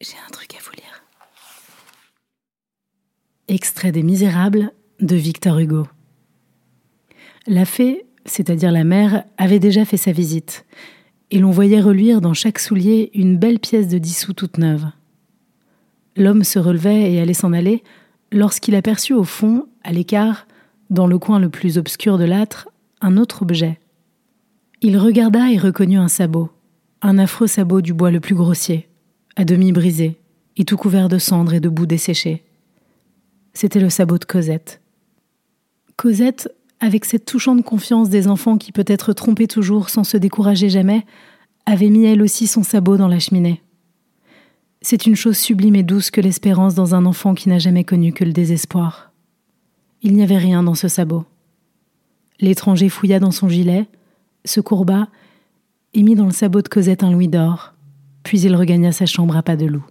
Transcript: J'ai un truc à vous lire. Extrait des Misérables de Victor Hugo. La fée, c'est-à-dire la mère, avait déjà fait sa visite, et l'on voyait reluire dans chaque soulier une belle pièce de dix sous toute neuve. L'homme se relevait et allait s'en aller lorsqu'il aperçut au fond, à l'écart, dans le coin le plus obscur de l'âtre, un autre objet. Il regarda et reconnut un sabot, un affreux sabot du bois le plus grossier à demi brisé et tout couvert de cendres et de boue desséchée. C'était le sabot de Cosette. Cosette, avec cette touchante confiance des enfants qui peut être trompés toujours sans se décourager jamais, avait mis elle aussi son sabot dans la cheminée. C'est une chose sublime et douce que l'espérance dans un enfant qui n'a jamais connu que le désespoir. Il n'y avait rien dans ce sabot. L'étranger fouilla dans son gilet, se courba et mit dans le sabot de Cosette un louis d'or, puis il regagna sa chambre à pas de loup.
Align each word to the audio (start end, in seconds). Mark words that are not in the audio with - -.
J'ai 0.00 0.14
un 0.24 0.30
truc 0.30 0.54
à 0.54 0.58
vous 0.62 0.70
lire. 0.76 1.02
Extrait 3.48 3.90
des 3.90 4.04
Misérables 4.04 4.70
de 5.00 5.16
Victor 5.16 5.58
Hugo. 5.58 5.88
La 7.48 7.64
fée, 7.64 8.06
c'est-à-dire 8.24 8.70
la 8.70 8.84
mère, 8.84 9.24
avait 9.38 9.58
déjà 9.58 9.84
fait 9.84 9.96
sa 9.96 10.12
visite, 10.12 10.66
et 11.32 11.40
l'on 11.40 11.50
voyait 11.50 11.80
reluire 11.80 12.20
dans 12.20 12.32
chaque 12.32 12.60
soulier 12.60 13.10
une 13.12 13.38
belle 13.38 13.58
pièce 13.58 13.88
de 13.88 13.98
dix 13.98 14.16
sous 14.16 14.34
toute 14.34 14.58
neuve. 14.58 14.86
L'homme 16.14 16.44
se 16.44 16.60
relevait 16.60 17.12
et 17.12 17.20
allait 17.20 17.34
s'en 17.34 17.52
aller 17.52 17.82
lorsqu'il 18.30 18.76
aperçut 18.76 19.14
au 19.14 19.24
fond, 19.24 19.66
à 19.82 19.90
l'écart, 19.90 20.46
dans 20.90 21.08
le 21.08 21.18
coin 21.18 21.40
le 21.40 21.48
plus 21.48 21.76
obscur 21.76 22.18
de 22.18 22.24
l'âtre, 22.24 22.68
un 23.00 23.16
autre 23.16 23.42
objet. 23.42 23.80
Il 24.80 24.96
regarda 24.96 25.50
et 25.50 25.58
reconnut 25.58 25.98
un 25.98 26.06
sabot, 26.06 26.50
un 27.02 27.18
affreux 27.18 27.48
sabot 27.48 27.80
du 27.80 27.94
bois 27.94 28.12
le 28.12 28.20
plus 28.20 28.36
grossier 28.36 28.87
à 29.38 29.44
demi 29.44 29.70
brisé 29.70 30.16
et 30.56 30.64
tout 30.64 30.76
couvert 30.76 31.08
de 31.08 31.18
cendres 31.18 31.54
et 31.54 31.60
de 31.60 31.68
boue 31.68 31.86
desséchée. 31.86 32.42
C'était 33.54 33.78
le 33.78 33.88
sabot 33.88 34.18
de 34.18 34.24
Cosette. 34.24 34.80
Cosette, 35.96 36.52
avec 36.80 37.04
cette 37.04 37.24
touchante 37.24 37.62
confiance 37.62 38.10
des 38.10 38.26
enfants 38.26 38.58
qui 38.58 38.72
peut 38.72 38.84
être 38.88 39.12
trompés 39.12 39.46
toujours 39.46 39.90
sans 39.90 40.02
se 40.02 40.16
décourager 40.16 40.68
jamais, 40.68 41.06
avait 41.66 41.88
mis 41.88 42.04
elle 42.04 42.20
aussi 42.20 42.48
son 42.48 42.64
sabot 42.64 42.96
dans 42.96 43.06
la 43.06 43.20
cheminée. 43.20 43.62
C'est 44.82 45.06
une 45.06 45.14
chose 45.14 45.38
sublime 45.38 45.76
et 45.76 45.84
douce 45.84 46.10
que 46.10 46.20
l'espérance 46.20 46.74
dans 46.74 46.96
un 46.96 47.06
enfant 47.06 47.34
qui 47.34 47.48
n'a 47.48 47.60
jamais 47.60 47.84
connu 47.84 48.12
que 48.12 48.24
le 48.24 48.32
désespoir. 48.32 49.12
Il 50.02 50.14
n'y 50.14 50.22
avait 50.24 50.36
rien 50.36 50.64
dans 50.64 50.74
ce 50.74 50.88
sabot. 50.88 51.24
L'étranger 52.40 52.88
fouilla 52.88 53.20
dans 53.20 53.30
son 53.30 53.48
gilet, 53.48 53.86
se 54.44 54.60
courba 54.60 55.06
et 55.94 56.02
mit 56.02 56.16
dans 56.16 56.26
le 56.26 56.32
sabot 56.32 56.60
de 56.60 56.68
Cosette 56.68 57.04
un 57.04 57.12
louis 57.12 57.28
d'or, 57.28 57.74
puis 58.28 58.42
il 58.42 58.54
regagna 58.54 58.92
sa 58.92 59.06
chambre 59.06 59.38
à 59.38 59.42
pas 59.42 59.56
de 59.56 59.64
loup. 59.64 59.86